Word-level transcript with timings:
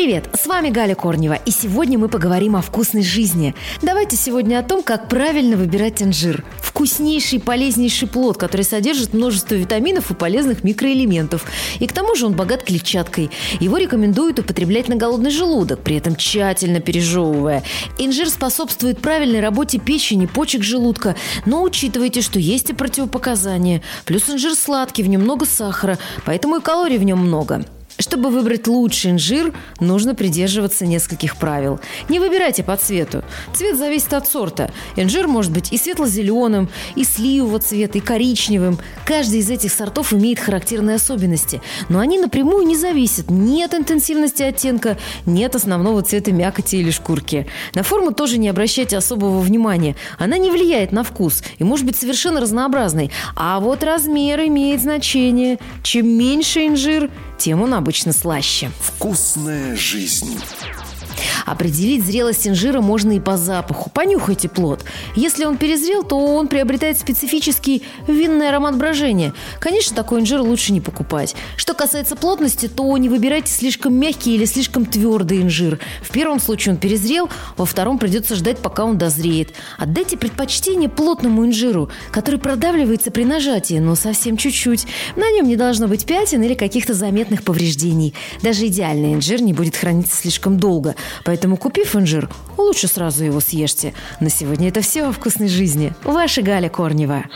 Привет, 0.00 0.30
с 0.32 0.46
вами 0.46 0.70
Галя 0.70 0.94
Корнева, 0.94 1.34
и 1.34 1.50
сегодня 1.50 1.98
мы 1.98 2.08
поговорим 2.08 2.54
о 2.54 2.62
вкусной 2.62 3.02
жизни. 3.02 3.56
Давайте 3.82 4.14
сегодня 4.14 4.60
о 4.60 4.62
том, 4.62 4.84
как 4.84 5.08
правильно 5.08 5.56
выбирать 5.56 6.00
инжир. 6.00 6.44
Вкуснейший, 6.62 7.40
полезнейший 7.40 8.06
плод, 8.06 8.36
который 8.36 8.62
содержит 8.62 9.12
множество 9.12 9.56
витаминов 9.56 10.12
и 10.12 10.14
полезных 10.14 10.62
микроэлементов. 10.62 11.44
И 11.80 11.88
к 11.88 11.92
тому 11.92 12.14
же 12.14 12.26
он 12.26 12.34
богат 12.34 12.62
клетчаткой. 12.62 13.32
Его 13.58 13.76
рекомендуют 13.76 14.38
употреблять 14.38 14.86
на 14.86 14.94
голодный 14.94 15.32
желудок, 15.32 15.80
при 15.80 15.96
этом 15.96 16.14
тщательно 16.14 16.78
пережевывая. 16.78 17.64
Инжир 17.98 18.28
способствует 18.28 19.00
правильной 19.00 19.40
работе 19.40 19.80
печени, 19.80 20.26
почек 20.26 20.62
желудка, 20.62 21.16
но 21.44 21.60
учитывайте, 21.64 22.22
что 22.22 22.38
есть 22.38 22.70
и 22.70 22.72
противопоказания. 22.72 23.82
Плюс 24.04 24.30
инжир 24.30 24.54
сладкий, 24.54 25.02
в 25.02 25.08
нем 25.08 25.22
много 25.22 25.44
сахара, 25.44 25.98
поэтому 26.24 26.58
и 26.58 26.60
калорий 26.60 26.98
в 26.98 27.02
нем 27.02 27.18
много. 27.18 27.64
Чтобы 28.00 28.30
выбрать 28.30 28.68
лучший 28.68 29.10
инжир, 29.10 29.52
нужно 29.80 30.14
придерживаться 30.14 30.86
нескольких 30.86 31.36
правил. 31.36 31.80
Не 32.08 32.20
выбирайте 32.20 32.62
по 32.62 32.76
цвету. 32.76 33.24
Цвет 33.54 33.76
зависит 33.76 34.12
от 34.12 34.28
сорта. 34.28 34.70
Инжир 34.94 35.26
может 35.26 35.50
быть 35.50 35.72
и 35.72 35.78
светло-зеленым, 35.78 36.68
и 36.94 37.02
сливового 37.02 37.58
цвета, 37.58 37.98
и 37.98 38.00
коричневым. 38.00 38.78
Каждый 39.04 39.40
из 39.40 39.50
этих 39.50 39.72
сортов 39.72 40.12
имеет 40.12 40.38
характерные 40.38 40.94
особенности, 40.94 41.60
но 41.88 41.98
они 41.98 42.20
напрямую 42.20 42.64
не 42.66 42.76
зависят 42.76 43.30
ни 43.30 43.62
от 43.62 43.74
интенсивности 43.74 44.44
оттенка, 44.44 44.96
ни 45.26 45.42
от 45.42 45.56
основного 45.56 46.02
цвета 46.02 46.30
мякоти 46.30 46.76
или 46.76 46.92
шкурки. 46.92 47.48
На 47.74 47.82
форму 47.82 48.12
тоже 48.12 48.38
не 48.38 48.48
обращайте 48.48 48.96
особого 48.96 49.40
внимания. 49.40 49.96
Она 50.18 50.38
не 50.38 50.52
влияет 50.52 50.92
на 50.92 51.02
вкус 51.02 51.42
и 51.58 51.64
может 51.64 51.84
быть 51.84 51.96
совершенно 51.96 52.40
разнообразной. 52.40 53.10
А 53.34 53.58
вот 53.58 53.82
размер 53.82 54.40
имеет 54.42 54.82
значение. 54.82 55.58
Чем 55.82 56.08
меньше 56.08 56.66
инжир, 56.66 57.10
тем 57.38 57.62
он 57.62 57.74
обычно 57.74 57.87
слаще. 58.12 58.70
Вкусная 58.80 59.74
жизнь. 59.74 60.38
Определить 61.48 62.04
зрелость 62.04 62.46
инжира 62.46 62.82
можно 62.82 63.12
и 63.12 63.20
по 63.20 63.38
запаху. 63.38 63.88
Понюхайте 63.88 64.50
плод. 64.50 64.84
Если 65.16 65.46
он 65.46 65.56
перезрел, 65.56 66.02
то 66.02 66.18
он 66.18 66.46
приобретает 66.46 66.98
специфический 66.98 67.82
винный 68.06 68.50
аромат 68.50 68.76
брожения. 68.76 69.32
Конечно, 69.58 69.96
такой 69.96 70.20
инжир 70.20 70.42
лучше 70.42 70.74
не 70.74 70.82
покупать. 70.82 71.34
Что 71.56 71.72
касается 71.72 72.16
плотности, 72.16 72.68
то 72.68 72.94
не 72.98 73.08
выбирайте 73.08 73.50
слишком 73.50 73.94
мягкий 73.94 74.34
или 74.34 74.44
слишком 74.44 74.84
твердый 74.84 75.40
инжир. 75.40 75.78
В 76.02 76.10
первом 76.10 76.38
случае 76.38 76.74
он 76.74 76.78
перезрел, 76.78 77.30
во 77.56 77.64
втором 77.64 77.98
придется 77.98 78.34
ждать, 78.34 78.58
пока 78.58 78.84
он 78.84 78.98
дозреет. 78.98 79.54
Отдайте 79.78 80.18
предпочтение 80.18 80.90
плотному 80.90 81.46
инжиру, 81.46 81.90
который 82.10 82.38
продавливается 82.38 83.10
при 83.10 83.24
нажатии, 83.24 83.78
но 83.78 83.94
совсем 83.94 84.36
чуть-чуть. 84.36 84.86
На 85.16 85.30
нем 85.30 85.48
не 85.48 85.56
должно 85.56 85.88
быть 85.88 86.04
пятен 86.04 86.42
или 86.42 86.52
каких-то 86.52 86.92
заметных 86.92 87.42
повреждений. 87.42 88.12
Даже 88.42 88.66
идеальный 88.66 89.14
инжир 89.14 89.40
не 89.40 89.54
будет 89.54 89.76
храниться 89.76 90.14
слишком 90.14 90.58
долго. 90.58 90.94
Поэтому, 91.38 91.56
купив 91.56 91.94
инжир, 91.94 92.28
лучше 92.56 92.88
сразу 92.88 93.24
его 93.24 93.38
съешьте. 93.38 93.94
На 94.18 94.28
сегодня 94.28 94.70
это 94.70 94.80
все 94.80 95.04
о 95.04 95.12
вкусной 95.12 95.46
жизни. 95.46 95.92
Ваша 96.02 96.42
Галя 96.42 96.68
Корнева. 96.68 97.26